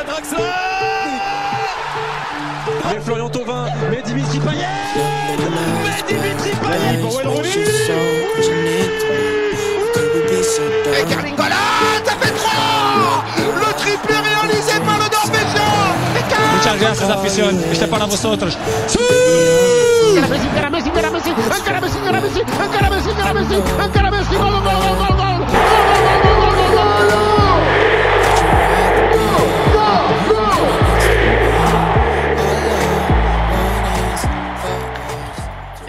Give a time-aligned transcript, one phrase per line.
[0.00, 0.38] à Draxler
[2.90, 4.66] Mais Florian Thauvin, mais Dimitri Payet
[5.84, 7.28] Mais Dimitri Payet pour Wayne
[10.98, 11.54] Et Carlingola,
[12.04, 15.72] ça fait 3 Le triplé réalisé par le Norvégien
[16.56, 17.64] Muchas gracias, afición.
[17.70, 18.56] Este es para vosotros.
[20.34, 23.54] Messi, encara Messi, encara Messi, encara Messi, encara Messi, encara Messi, encara Messi,
[23.84, 25.13] encara Messi, gol,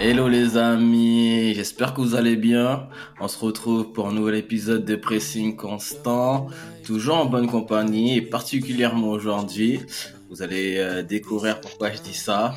[0.08, 2.86] Hello les amis, j'espère que vous allez bien.
[3.18, 6.46] On se retrouve pour un nouvel épisode de Pressing Constant,
[6.84, 9.80] toujours en bonne compagnie et particulièrement aujourd'hui.
[10.30, 12.54] Vous allez euh, découvrir pourquoi je dis ça.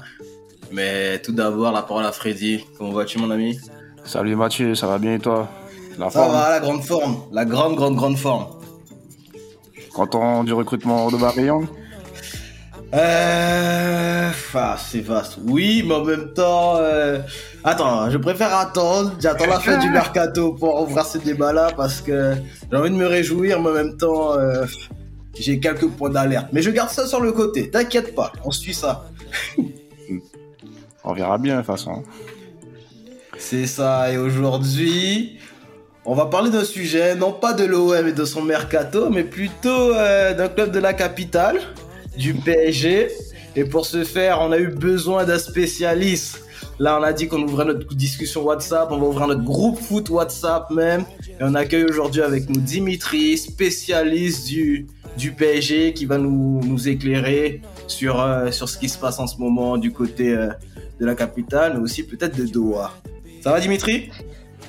[0.72, 2.66] Mais tout d'abord, la parole à Freddy.
[2.78, 3.58] Comment vas-tu mon ami?
[4.04, 5.50] Salut Mathieu, ça va bien et toi?
[5.98, 6.34] La Ça forme?
[6.34, 8.46] va, la grande forme, la grande, grande, grande forme.
[9.92, 11.68] Content du recrutement de Barillon
[12.94, 14.32] Euh...
[14.54, 15.38] Ah, c'est vaste.
[15.46, 16.78] Oui, mais en même temps...
[16.78, 17.20] euh,
[17.64, 19.14] Attends, je préfère attendre.
[19.20, 22.34] J'attends la fin du mercato pour ouvrir ce débat-là parce que
[22.72, 24.66] j'ai envie de me réjouir, mais en même temps, euh,
[25.38, 26.48] j'ai quelques points d'alerte.
[26.52, 27.70] Mais je garde ça sur le côté.
[27.70, 29.06] T'inquiète pas, on suit ça.
[31.04, 32.04] On verra bien de toute façon.
[33.38, 34.12] C'est ça.
[34.12, 35.40] Et aujourd'hui,
[36.06, 39.94] on va parler d'un sujet, non pas de l'OM et de son mercato, mais plutôt
[39.94, 41.60] euh, d'un club de la capitale,
[42.20, 43.08] du PSG.
[43.56, 46.44] Et pour ce faire, on a eu besoin d'un spécialiste.
[46.78, 50.10] Là, on a dit qu'on ouvrait notre discussion WhatsApp, on va ouvrir notre groupe foot
[50.10, 51.06] WhatsApp même.
[51.28, 56.88] Et on accueille aujourd'hui avec nous Dimitri, spécialiste du, du PSG, qui va nous, nous
[56.88, 60.50] éclairer sur, euh, sur ce qui se passe en ce moment du côté euh,
[61.00, 62.94] de la capitale, mais aussi peut-être de Doha.
[63.42, 64.10] Ça va Dimitri?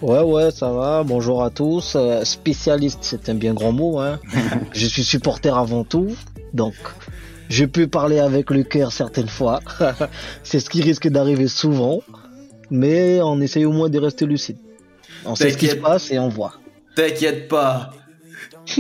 [0.02, 1.02] Ouais, ouais, ça va.
[1.04, 1.94] Bonjour à tous.
[1.94, 3.98] Euh, spécialiste, c'est un bien grand mot.
[3.98, 4.18] Hein.
[4.72, 6.16] je suis supporter avant tout.
[6.54, 6.74] Donc,
[7.50, 9.60] je peux parler avec le cœur certaines fois.
[10.44, 12.00] c'est ce qui risque d'arriver souvent.
[12.70, 14.56] Mais on essaye au moins de rester lucide.
[15.26, 16.54] On sait ce qui se passe et on voit.
[16.94, 17.90] T'inquiète pas.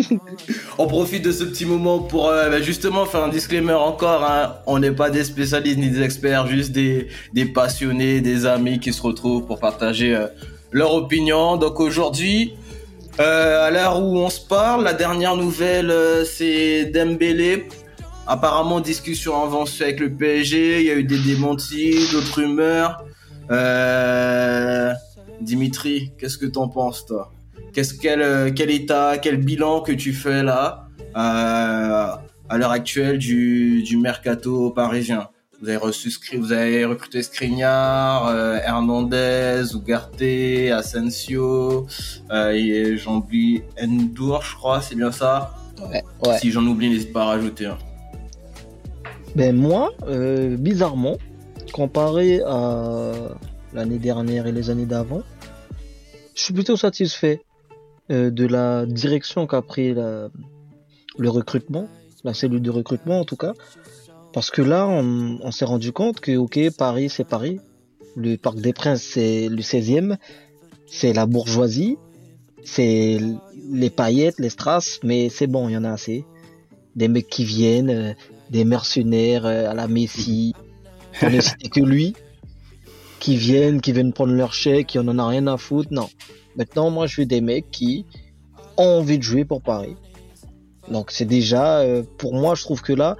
[0.78, 4.24] on profite de ce petit moment pour euh, bah, justement faire un disclaimer encore.
[4.24, 4.54] hein.
[4.66, 8.92] On n'est pas des spécialistes ni des experts, juste des, des passionnés, des amis qui
[8.92, 10.26] se retrouvent pour partager euh,
[10.70, 11.56] leur opinion.
[11.56, 12.54] Donc aujourd'hui,
[13.18, 15.92] euh, à l'heure où on se parle, la dernière nouvelle,
[16.24, 17.66] c'est Dembélé.
[18.30, 20.80] Apparemment, discussion avancée avec le PSG.
[20.82, 23.04] Il y a eu des démentis, d'autres rumeurs.
[23.50, 24.92] Euh,
[25.40, 27.32] Dimitri, qu'est-ce que t'en penses, toi?
[27.72, 30.86] Qu'est-ce quel, euh, quel état, quel bilan que tu fais là
[31.16, 32.14] euh,
[32.48, 35.28] à l'heure actuelle du, du mercato parisien?
[35.60, 40.22] Vous avez reçu, vous avez recruté Skriniar, euh, Hernandez, Ugarte,
[40.72, 41.86] Asensio,
[42.30, 45.56] euh, et j'oublie Endur, je crois, c'est bien ça?
[45.90, 46.38] Ouais, ouais.
[46.38, 47.66] Si j'en oublie, n'hésite pas à rajouter.
[47.66, 47.76] hein.
[49.34, 51.16] Ben moi, euh, bizarrement,
[51.72, 53.12] comparé à
[53.72, 55.22] l'année dernière et les années d'avant,
[56.34, 57.42] je suis plutôt satisfait
[58.10, 60.30] euh, de la direction qu'a pris le
[61.18, 61.88] recrutement,
[62.24, 63.52] la cellule de recrutement en tout cas,
[64.32, 67.60] parce que là, on, on s'est rendu compte que ok, Paris c'est Paris,
[68.16, 70.16] le Parc des Princes c'est le 16e,
[70.86, 71.98] c'est la bourgeoisie,
[72.64, 73.18] c'est
[73.70, 76.24] les paillettes, les strass, mais c'est bon, il y en a assez.
[76.96, 78.12] Des mecs qui viennent, euh,
[78.50, 80.54] des mercenaires euh, à la Messi,
[81.18, 82.14] pour ne citer que lui,
[83.20, 85.92] qui viennent, qui viennent prendre leur chèque, qui en en a rien à foutre.
[85.92, 86.08] Non.
[86.56, 88.06] Maintenant, moi, je veux des mecs qui
[88.76, 89.96] ont envie de jouer pour Paris.
[90.90, 93.16] Donc, c'est déjà, euh, pour moi, je trouve que là,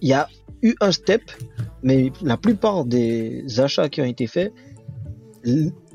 [0.00, 0.28] il y a
[0.62, 1.22] eu un step,
[1.82, 4.52] mais la plupart des achats qui ont été faits,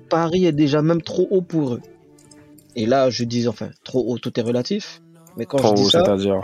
[0.10, 1.82] Paris est déjà même trop haut pour eux.
[2.76, 5.02] Et là, je dis, enfin, trop haut, tout est relatif.
[5.38, 6.42] Mais quand Trop je dis haut, ça, c'est-à-dire.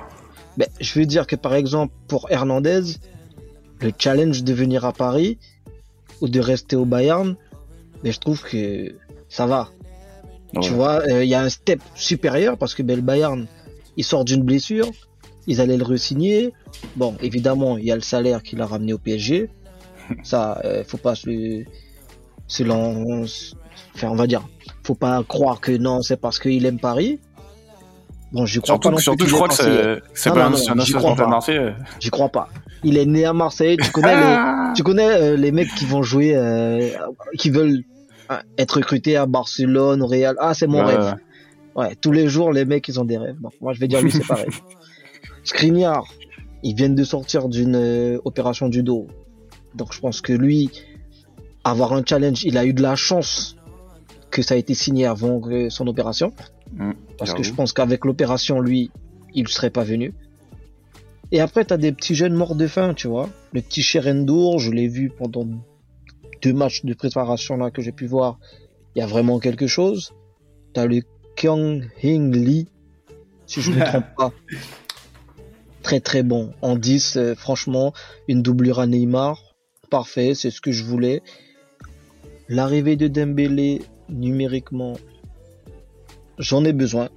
[0.59, 2.81] Ben, je veux dire que par exemple, pour Hernandez,
[3.79, 5.37] le challenge de venir à Paris
[6.19, 7.37] ou de rester au Bayern,
[8.03, 8.93] mais je trouve que
[9.29, 9.69] ça va.
[10.61, 13.47] Tu vois, euh, il y a un step supérieur parce que ben, le Bayern,
[13.95, 14.91] il sort d'une blessure,
[15.47, 16.51] ils allaient le re-signer.
[16.97, 19.49] Bon, évidemment, il y a le salaire qu'il a ramené au PSG.
[20.23, 21.63] Ça, euh, faut pas se,
[23.95, 24.45] enfin, on va dire,
[24.83, 27.21] faut pas croire que non, c'est parce qu'il aime Paris.
[28.31, 31.73] Bon, je crois pas Surtout, non je crois que c'est pas un j'y crois marseillais.
[31.99, 32.49] J'y crois pas.
[32.83, 33.77] Il est né à Marseille.
[33.77, 36.89] Tu connais les, tu connais euh, les mecs qui vont jouer, euh,
[37.37, 37.83] qui veulent
[38.31, 40.35] euh, être recrutés à Barcelone, au Real.
[40.39, 41.15] Ah, c'est mon Ouais, rêve.
[41.75, 43.39] Ouais, tous les jours, les mecs, ils ont des rêves.
[43.41, 44.49] Donc, moi, je vais dire lui, c'est pareil.
[45.43, 46.05] Skriniar,
[46.63, 49.07] ils viennent de sortir d'une euh, opération du dos.
[49.75, 50.69] Donc, je pense que lui,
[51.63, 53.55] avoir un challenge, il a eu de la chance
[54.31, 56.33] que ça a été signé avant son opération.
[56.73, 58.91] Mm, Parce que je pense qu'avec l'opération, lui,
[59.33, 60.13] il ne serait pas venu.
[61.31, 63.29] Et après, t'as des petits jeunes morts de faim, tu vois.
[63.53, 65.47] Le petit Sherendour, je l'ai vu pendant
[66.41, 68.39] deux matchs de préparation là que j'ai pu voir.
[68.95, 70.13] Il y a vraiment quelque chose.
[70.73, 71.01] T'as le
[71.35, 72.67] Kyung Hing Lee,
[73.45, 74.31] si je ne me trompe pas.
[75.83, 76.53] Très très bon.
[76.61, 77.93] En 10, euh, franchement,
[78.27, 79.55] une doublure à Neymar.
[79.89, 81.21] Parfait, c'est ce que je voulais.
[82.47, 84.97] L'arrivée de Dembélé, numériquement,
[86.37, 87.09] j'en ai besoin.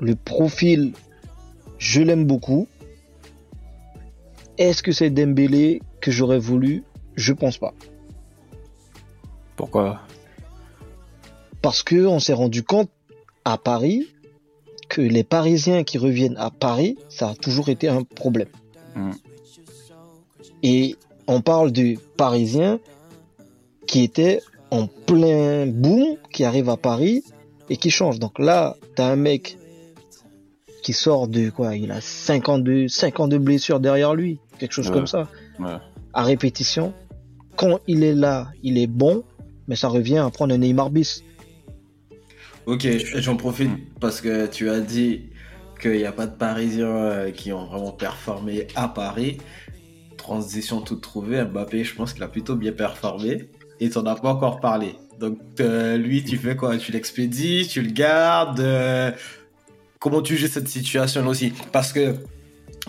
[0.00, 0.92] Le profil,
[1.78, 2.66] je l'aime beaucoup.
[4.58, 6.84] Est-ce que c'est Dembélé que j'aurais voulu?
[7.14, 7.74] Je pense pas.
[9.56, 10.00] Pourquoi?
[11.60, 12.90] Parce que on s'est rendu compte
[13.44, 14.08] à Paris
[14.88, 18.48] que les Parisiens qui reviennent à Paris, ça a toujours été un problème.
[18.94, 19.12] Mm.
[20.62, 20.96] Et
[21.26, 22.78] on parle du Parisien
[23.86, 24.40] qui était
[24.72, 27.22] en plein boom, qui arrive à Paris
[27.68, 28.18] et qui change.
[28.18, 29.58] Donc là, t'as un mec
[30.82, 34.94] qui sort de quoi Il a 52, 52 blessures derrière lui, quelque chose Ouais.
[34.94, 35.28] comme ça,
[35.60, 35.76] Ouais.
[36.14, 36.94] à répétition.
[37.56, 39.24] Quand il est là, il est bon,
[39.68, 41.22] mais ça revient à prendre un Neymar bis.
[42.64, 42.86] Ok,
[43.16, 43.70] j'en profite
[44.00, 45.24] parce que tu as dit
[45.80, 49.36] qu'il n'y a pas de Parisiens euh, qui ont vraiment performé à Paris.
[50.16, 53.50] Transition toute trouvée, Mbappé, je pense qu'il a plutôt bien performé
[53.84, 54.94] et t'en as pas encore parlé.
[55.20, 56.76] Donc euh, lui, tu fais quoi?
[56.78, 59.10] Tu l'expédies, tu le gardes euh,
[59.98, 61.52] Comment tu joues cette situation aussi?
[61.70, 62.16] Parce que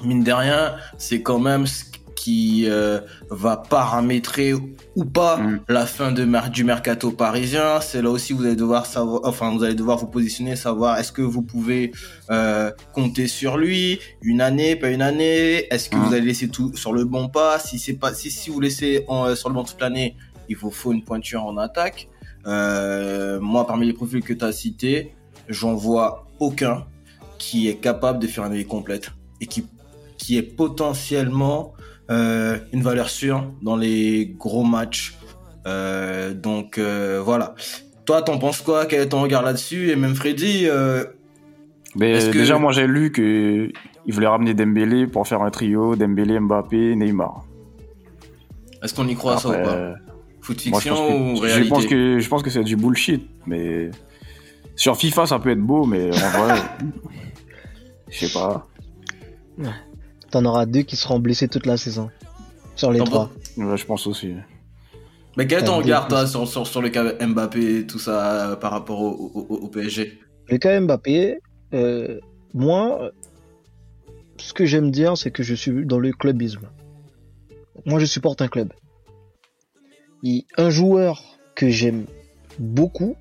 [0.04, 1.84] mine de rien, c'est quand même ce
[2.16, 5.60] qui euh, va paramétrer ou pas Mm.
[5.68, 7.82] la fin de mer- du mercato parisien.
[7.82, 11.12] C'est là aussi vous allez devoir savoir, enfin vous allez devoir vous positionner, savoir est-ce
[11.12, 11.92] que vous pouvez
[12.32, 15.68] euh, compter sur lui une année, pas une année?
[15.72, 16.04] Est-ce que Mm.
[16.04, 17.60] vous allez laisser tout sur le bon pas?
[17.60, 20.16] Si c'est pas, si si vous laissez en, euh, sur le bon toute l'année,
[20.50, 22.10] il vous faut une pointure en attaque.
[22.46, 25.14] Euh, moi, parmi les profils que tu as cités,
[25.50, 26.86] j'en vois aucun
[27.38, 29.12] qui est capable de faire une année complète
[29.42, 29.66] et qui
[30.18, 31.74] qui est potentiellement
[32.10, 35.18] euh, une valeur sûre dans les gros matchs.
[35.68, 37.56] Euh, donc voilà.
[38.06, 38.86] Toi, t'en penses quoi?
[38.86, 39.90] Quel est ton regard là-dessus?
[39.90, 40.68] Et même Freddy,
[41.96, 43.70] Mais que- déjà, moi, j'ai lu que
[44.06, 47.46] il voulait ramener Dembélé pour faire un trio Dembélé, Mbappé, Neymar.
[48.82, 49.96] est-ce qu'on y croit ça ou Après, pas?
[50.44, 52.64] Foot moi, je fiction pense que, ou je réalité pense que je pense que c'est
[52.64, 53.28] du bullshit.
[53.48, 53.90] Mais
[54.76, 56.56] sur FIFA, ça peut être beau, mais en vrai,
[58.10, 58.68] je sais pas.
[60.32, 62.10] T'en auras deux qui seront blessés toute la saison.
[62.76, 63.32] Sur les trois.
[63.58, 64.34] Ouais, je pense aussi.
[65.38, 68.52] Mais quel est ton regard, toi, sur, sur, sur le cas Mbappé et tout ça
[68.52, 70.20] euh, par rapport au, au, au- au PSG
[70.50, 71.38] Le cas Mbappé,
[71.74, 72.20] euh,
[72.54, 73.12] moi,
[74.38, 76.70] ce que j'aime dire, c'est que je suis dans le clubisme.
[77.86, 78.74] Moi, je supporte un club.
[80.58, 82.06] Un joueur que j'aime
[82.60, 83.16] beaucoup,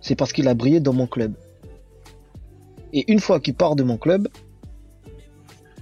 [0.00, 1.34] c'est parce qu'il a brillé dans mon club.
[2.92, 4.28] Et une fois qu'il part de mon club,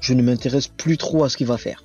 [0.01, 1.83] je ne m'intéresse plus trop à ce qu'il va faire.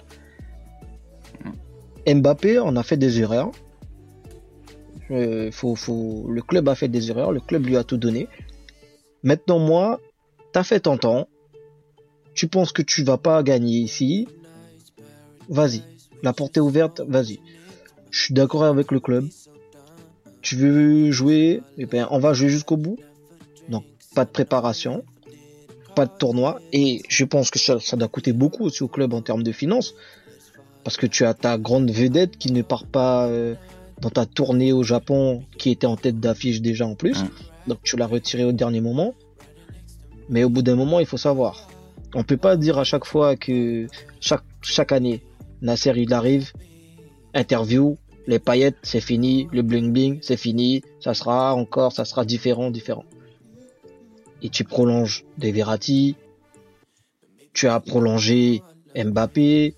[2.07, 3.51] Mbappé, on a fait des erreurs.
[5.11, 5.49] Euh.
[5.51, 8.27] Le club a fait des erreurs, le club lui a tout donné.
[9.23, 9.99] Maintenant, moi,
[10.51, 11.27] t'as fait ton temps.
[12.33, 14.27] Tu penses que tu vas pas gagner ici.
[15.49, 15.81] Vas-y.
[16.21, 17.39] La porte est ouverte, vas-y.
[18.11, 19.27] Je suis d'accord avec le club.
[20.41, 22.97] Tu veux jouer, eh ben, on va jouer jusqu'au bout.
[23.67, 23.83] Donc,
[24.15, 25.03] pas de préparation,
[25.95, 26.59] pas de tournoi.
[26.71, 29.51] Et je pense que ça, ça doit coûter beaucoup aussi au club en termes de
[29.51, 29.95] finances.
[30.83, 33.55] Parce que tu as ta grande vedette qui ne part pas euh,
[34.01, 37.17] dans ta tournée au Japon, qui était en tête d'affiche déjà en plus.
[37.67, 39.13] Donc tu l'as retiré au dernier moment.
[40.29, 41.67] Mais au bout d'un moment, il faut savoir.
[42.15, 43.87] On peut pas dire à chaque fois que
[44.19, 45.21] chaque, chaque année,
[45.61, 46.53] Nasser il arrive,
[47.33, 52.25] interview, les paillettes c'est fini, le bling bling c'est fini, ça sera encore, ça sera
[52.25, 53.05] différent, différent.
[54.41, 56.15] Et tu prolonges des Verratti,
[57.53, 58.61] tu as prolongé
[58.95, 59.75] Mbappé,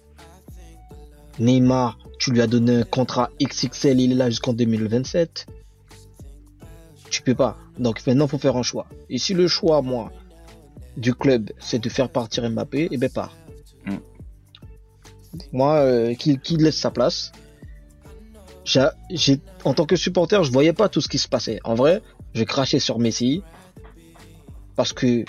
[1.39, 5.47] Neymar, tu lui as donné un contrat XXL, il est là jusqu'en 2027
[7.11, 7.57] tu peux pas.
[7.77, 8.87] Donc maintenant, faut faire un choix.
[9.09, 10.11] Et si le choix, moi,
[10.97, 13.35] du club, c'est de faire partir Mbappé, et ben pars.
[13.85, 13.97] Mm.
[15.51, 17.31] Moi, euh, qu'il qu'il laisse sa place.
[18.63, 21.59] J'ai, en tant que supporter, je voyais pas tout ce qui se passait.
[21.63, 22.01] En vrai,
[22.33, 23.41] j'ai craché sur Messi
[24.75, 25.25] parce que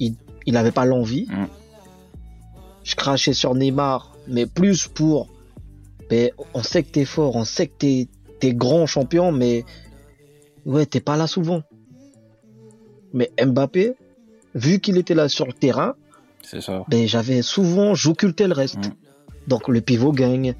[0.00, 1.26] il, il avait pas l'envie.
[1.30, 1.46] Mm.
[2.84, 5.28] Je crachais sur Neymar, mais plus pour,
[6.10, 8.08] ben, on sait que t'es fort, on sait que t'es,
[8.40, 9.64] t'es grand champion, mais
[10.66, 11.62] ouais, t'es pas là souvent.
[13.14, 13.94] Mais Mbappé,
[14.54, 15.94] vu qu'il était là sur le terrain,
[16.42, 16.84] C'est ça.
[16.88, 18.76] ben j'avais souvent, j'occultais le reste.
[18.76, 18.92] Mm.
[19.48, 20.54] Donc le pivot gagne.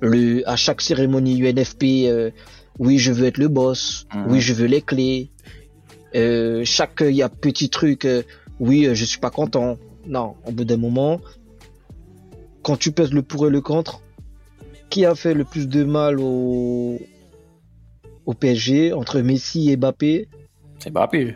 [0.00, 2.30] Le, à chaque cérémonie UNFP, euh,
[2.78, 4.06] oui, je veux être le boss.
[4.14, 4.24] Mhm.
[4.28, 5.30] Oui, je veux les clés.
[6.14, 8.22] Euh, chaque, il y a petit truc, euh,
[8.60, 9.78] oui, euh, je suis pas content.
[10.06, 11.20] Non, au bout d'un moment,
[12.62, 14.02] quand tu pèses le pour et le contre,
[14.90, 17.00] qui a fait le plus de mal au,
[18.26, 20.28] au PSG entre Messi et Mbappé?
[20.78, 21.34] C'est Mbappé.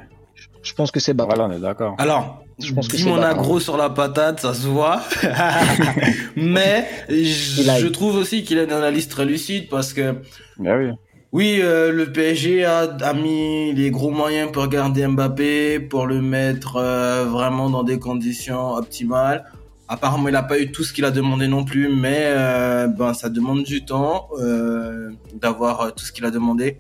[0.63, 1.35] Je pense que c'est Mbappé.
[1.35, 1.97] Voilà, on est d'accord.
[1.99, 5.01] Alors, Je pense que dis mon agro sur la patate, ça se voit.
[6.37, 10.17] Mais je, trouve aussi qu'il a une analyse très lucide parce que
[10.59, 10.91] Mais oui.
[11.33, 16.21] oui, euh, le PSG a, a mis les gros moyens pour garder Mbappé, pour le
[16.21, 19.45] mettre euh, vraiment dans des conditions optimales.
[19.91, 23.15] Apparemment, il n'a pas eu tout ce qu'il a demandé non plus, mais euh, ben
[23.15, 26.77] ça demande du temps euh, d'avoir euh, tout ce qu'il a demandé.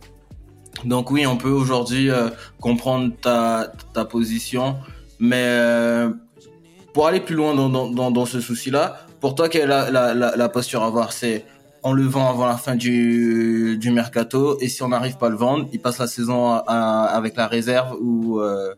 [0.85, 2.29] Donc oui, on peut aujourd'hui euh,
[2.61, 4.77] comprendre ta, ta position,
[5.21, 6.11] mais euh,
[6.95, 10.15] pour aller plus loin dans, dans, dans, ce souci-là, pour toi, quelle est la, la,
[10.15, 11.13] la, la posture à avoir?
[11.13, 11.45] C'est
[11.85, 15.31] on le vend avant la fin du, du mercato, et si on n'arrive pas à
[15.31, 18.75] le vendre, il passe la saison à- à- avec la réserve ou euh,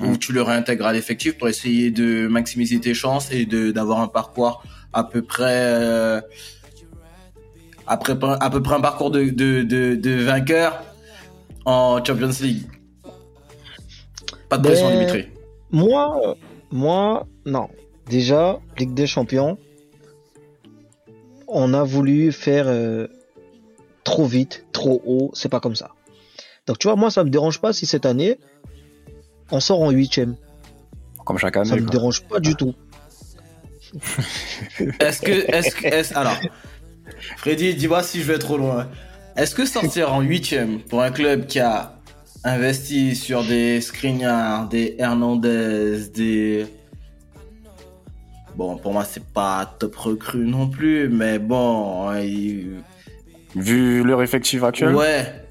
[0.00, 4.08] ou tu le réintègres à l'effectif pour essayer de maximiser tes chances et d'avoir un
[4.08, 4.62] parcours
[4.92, 6.20] à peu près euh,
[7.86, 10.82] après à peu près un parcours de de, de, de vainqueur
[11.64, 12.66] en Champions League.
[14.48, 15.28] Pas de pression, Ben, Dimitri.
[15.72, 16.36] Moi,
[16.70, 17.68] moi, non.
[18.08, 19.56] Déjà, Ligue des Champions,
[21.46, 23.06] on a voulu faire euh,
[24.04, 25.90] trop vite, trop haut, c'est pas comme ça.
[26.66, 28.38] Donc tu vois, moi ça me dérange pas si cette année
[29.50, 30.36] on sort en huitième.
[31.24, 31.72] Comme chaque Ça année.
[31.76, 31.90] me quoi.
[31.90, 32.74] dérange pas du tout.
[35.00, 36.36] Est-ce que est-ce que alors
[37.38, 38.88] Freddy, dis-moi si je vais trop loin.
[39.36, 41.99] Est-ce que sortir en huitième pour un club qui a
[42.44, 46.66] investi sur des Skriniar, des Hernandez, des
[48.56, 52.82] bon pour moi c'est pas top recrue non plus, mais bon il-
[53.56, 55.44] Vu leur effectif actuel, ouais.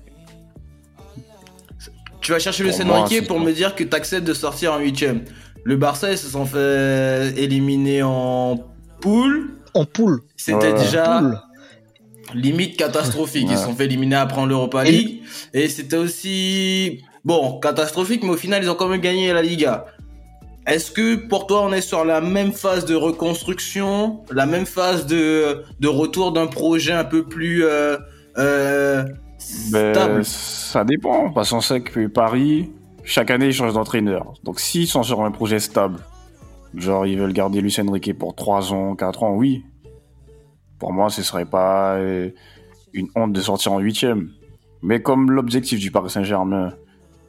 [2.22, 2.86] Tu vas chercher le c'est
[3.24, 5.22] pour me dire que tu acceptes de sortir en huitième.
[5.66, 8.58] Le Barça ils se sont fait éliminer en
[9.02, 9.56] poule.
[9.74, 10.22] En poule.
[10.38, 10.80] C'était Ouais.
[10.80, 11.40] déjà Poule.
[12.34, 13.48] Limite catastrophique.
[13.50, 15.22] Ils se sont fait éliminer après en l'Europa League.
[15.54, 19.86] Et c'était aussi, bon, catastrophique, mais au final, ils ont quand même gagné la Liga.
[20.68, 25.08] Est-ce que pour toi, on est sur la même phase de reconstruction, la même phase
[25.08, 27.98] de, de retour d'un projet un peu plus euh,
[28.38, 29.04] euh,
[29.72, 30.26] ben, stable?
[30.26, 31.32] ça dépend.
[31.32, 32.70] Parce qu'on sait que Paris,
[33.04, 34.34] chaque année, ils changent d'entraîneur.
[34.44, 36.00] Donc s'ils sont sur un projet stable,
[36.76, 39.64] genre ils veulent garder Lucien Riquet pour 3 ans, 4 ans, oui.
[40.80, 42.30] Pour moi, ce serait pas euh,
[42.94, 44.32] une honte de sortir en huitième.
[44.82, 46.74] Mais comme l'objectif du Paris Saint-Germain,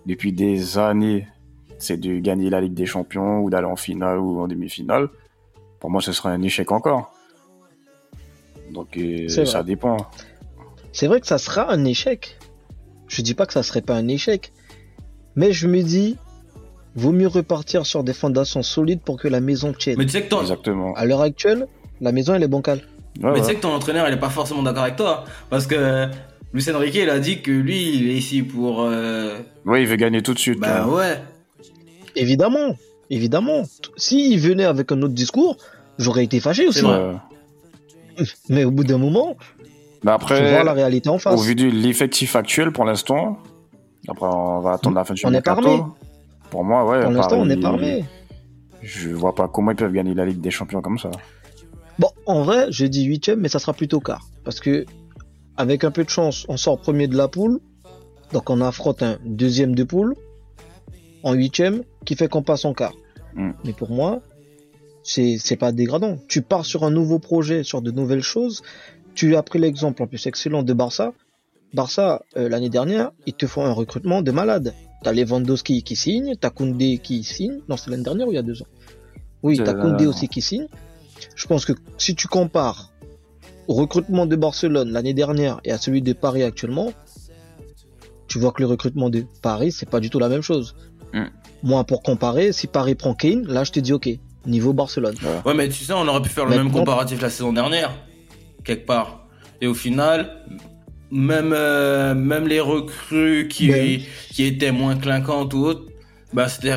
[0.07, 1.27] depuis des années,
[1.79, 5.09] c'est de gagner la Ligue des Champions ou d'aller en finale ou en demi-finale,
[5.81, 7.13] pour moi, ce serait un échec encore.
[8.73, 9.65] Donc euh, ça vrai.
[9.65, 9.97] dépend.
[10.93, 12.39] C'est vrai que ça sera un échec.
[13.09, 14.53] Je dis pas que ça serait pas un échec.
[15.35, 16.17] Mais je me dis,
[16.95, 19.97] vaut mieux repartir sur des fondations solides pour que la maison tienne.
[19.99, 20.95] Mais tu sais que Exactement.
[20.95, 21.67] À l'heure actuelle,
[22.01, 22.83] la maison elle est bancale.
[23.23, 25.25] Ouais, mais tu sais que ton entraîneur, il est pas forcément d'accord avec toi.
[25.51, 26.09] Parce que
[26.53, 29.97] Lucien Riquet, il a dit que lui, il est ici pour, euh, Ouais, il veut
[29.97, 30.59] gagner tout de suite.
[30.61, 31.21] bah ouais.
[32.17, 32.75] Évidemment,
[33.11, 33.63] évidemment.
[33.97, 35.57] S'il venait avec un autre discours,
[35.99, 36.81] j'aurais été fâché aussi.
[36.83, 37.15] Vrai.
[38.49, 39.37] Mais au bout d'un moment,
[40.03, 41.43] Mais faut après, voir la réalité en au face.
[41.45, 43.39] vu de l'effectif actuel pour l'instant,
[44.09, 45.67] après on va attendre la fin du On mercato.
[45.67, 45.83] armé.
[46.51, 47.03] Pour moi, ouais.
[47.03, 48.05] Pour l'instant, on pas armé.
[48.83, 51.11] Je vois pas comment ils peuvent gagner la Ligue des Champions comme ça.
[52.01, 54.27] Bon, en vrai, je dis huitième, mais ça sera plutôt quart.
[54.43, 54.87] Parce que,
[55.59, 57.61] avec un peu de chance, on sort premier de la poule.
[58.33, 60.15] Donc on affronte un deuxième de poule
[61.23, 62.95] en huitième qui fait qu'on passe en quart.
[63.35, 63.51] Mm.
[63.67, 64.23] Mais pour moi,
[65.03, 66.17] c'est pas dégradant.
[66.27, 68.63] Tu pars sur un nouveau projet, sur de nouvelles choses.
[69.15, 71.13] Tu as pris l'exemple en plus excellent de Barça.
[71.75, 74.73] Barça, euh, l'année dernière, ils te font un recrutement de malade.
[75.03, 77.61] T'as Lewandowski qui signe, t'as Koundé qui signe.
[77.69, 78.69] Non, c'est l'année dernière ou il y a deux ans?
[79.43, 80.67] Oui, t'as Koundé aussi qui signe.
[81.35, 82.91] Je pense que si tu compares
[83.69, 86.93] au recrutement de Barcelone l'année dernière et à celui de Paris actuellement,
[88.27, 90.77] tu vois que le recrutement de Paris, c'est pas du tout la même chose.
[91.13, 91.25] Mm.
[91.63, 94.09] Moi, pour comparer, si Paris prend Kane, là, je te dis OK,
[94.47, 95.17] niveau Barcelone.
[95.45, 97.93] Ouais, mais tu sais, on aurait pu faire le même comparatif la saison dernière,
[98.65, 99.27] quelque part.
[99.61, 100.45] Et au final,
[101.11, 105.90] même, euh, même les recrues qui, qui étaient moins clinquantes ou autres,
[106.33, 106.75] bah, c'était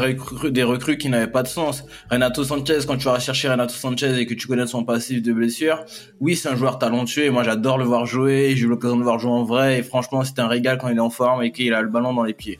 [0.51, 1.85] des recrues qui n'avaient pas de sens.
[2.09, 5.31] Renato Sanchez, quand tu vas chercher Renato Sanchez et que tu connais son passif de
[5.31, 5.85] blessure,
[6.19, 8.53] oui, c'est un joueur talentueux et moi j'adore le voir jouer.
[8.55, 10.89] J'ai eu l'occasion de le voir jouer en vrai et franchement, c'est un régal quand
[10.89, 12.59] il est en forme et qu'il a le ballon dans les pieds.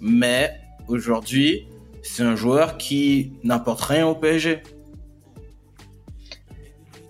[0.00, 0.52] Mais
[0.88, 1.66] aujourd'hui,
[2.02, 4.62] c'est un joueur qui n'apporte rien au PSG.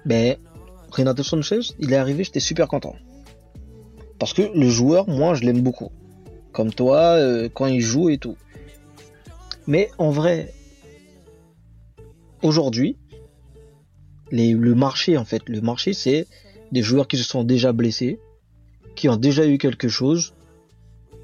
[0.04, 0.36] Ben,
[0.92, 2.94] Renato Sanchez, il est arrivé, j'étais super content.
[4.20, 5.90] Parce que le joueur, moi, je l'aime beaucoup.
[6.52, 8.36] Comme toi, euh, quand il joue et tout.
[9.66, 10.52] Mais en vrai,
[12.42, 12.96] aujourd'hui,
[14.30, 15.42] les, le marché en fait.
[15.48, 16.26] Le marché, c'est
[16.72, 18.18] des joueurs qui se sont déjà blessés,
[18.94, 20.34] qui ont déjà eu quelque chose.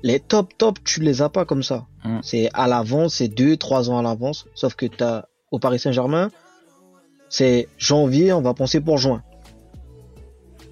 [0.03, 1.87] Les top top, tu les as pas comme ça.
[2.05, 2.19] Mm.
[2.23, 4.47] C'est à l'avance, c'est deux, trois ans à l'avance.
[4.55, 6.31] Sauf que t'as au Paris Saint-Germain,
[7.29, 9.23] c'est janvier, on va penser pour juin.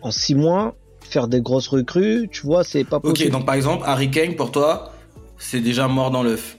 [0.02, 3.30] En six mois, faire des grosses recrues, tu vois, c'est pas Ok, possible.
[3.30, 4.92] donc par exemple, Harry Kane, pour toi,
[5.38, 6.56] c'est déjà mort dans l'œuf.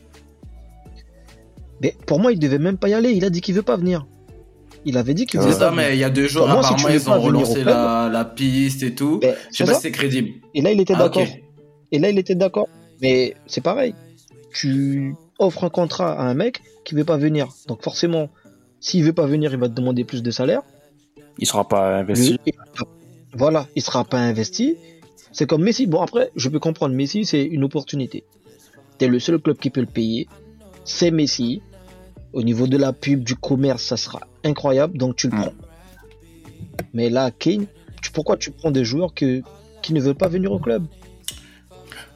[1.82, 3.12] Mais pour moi, il devait même pas y aller.
[3.12, 4.06] Il a dit qu'il veut pas venir.
[4.86, 5.74] Il avait dit qu'il pas ça, venir.
[5.74, 8.82] mais il y a deux jours, si apparemment, ils pas ont relancé la, la piste
[8.84, 9.20] et tout.
[9.22, 10.30] Je sais c'est pas si c'est crédible.
[10.56, 11.28] Et là, il était Ah, d'accord.
[11.92, 12.68] Et là, il était d'accord.
[13.02, 13.94] Mais c'est pareil.
[14.54, 17.48] Tu offres un contrat à un mec qui veut pas venir.
[17.68, 18.30] Donc forcément,
[18.80, 20.62] s'il veut pas venir, il va te demander plus de salaire.
[21.38, 22.38] Il sera pas investi.
[22.46, 22.84] Le-
[23.34, 24.76] Voilà, il sera pas investi.
[25.32, 25.88] C'est comme Messi.
[25.88, 26.94] Bon, après, je peux comprendre.
[26.96, 28.24] Messi, c'est une opportunité.
[28.98, 30.28] T'es le seul club qui peut le payer.
[30.84, 31.62] C'est Messi.
[32.34, 34.98] Au niveau de la pub, du commerce, ça sera incroyable.
[34.98, 35.54] Donc, tu le prends.
[36.94, 37.66] Mais là, Kane,
[38.02, 39.42] tu, pourquoi tu prends des joueurs que,
[39.82, 40.86] qui ne veulent pas venir au club?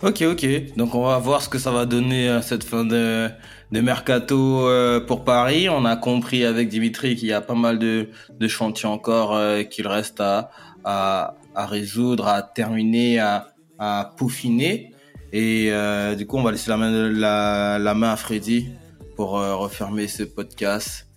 [0.01, 0.75] Ok, ok.
[0.75, 3.29] Donc on va voir ce que ça va donner à cette fin de,
[3.71, 5.69] de mercato euh, pour Paris.
[5.69, 9.63] On a compris avec Dimitri qu'il y a pas mal de, de chantiers encore euh,
[9.63, 10.51] qu'il reste à,
[10.83, 13.47] à, à résoudre, à terminer, à,
[13.79, 14.91] à peaufiner.
[15.31, 18.67] Et euh, du coup, on va laisser la main, la, la main à Freddy
[19.15, 21.07] pour euh, refermer ce podcast.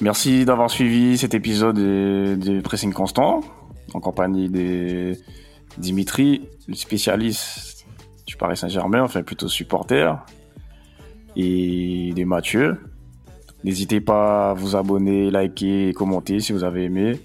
[0.00, 3.40] Merci d'avoir suivi cet épisode des, des Pressing Constant
[3.94, 5.14] en compagnie de
[5.78, 7.86] Dimitri, le spécialiste
[8.26, 10.14] du Paris Saint-Germain, enfin plutôt supporter,
[11.36, 12.78] et de Mathieu.
[13.64, 17.20] N'hésitez pas à vous abonner, liker et commenter si vous avez aimé.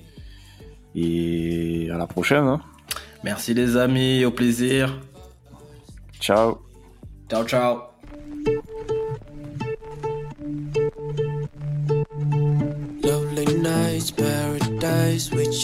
[0.96, 2.46] Et à la prochaine.
[2.46, 2.62] hein.
[3.24, 5.00] Merci les amis, au plaisir.
[6.20, 6.60] Ciao.
[7.30, 7.93] Ciao, ciao.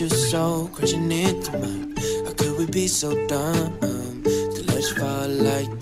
[0.01, 1.94] With your soul crashing into mine.
[2.25, 5.78] How could we be so dumb to let you fall like